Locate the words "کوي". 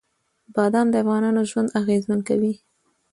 2.29-2.53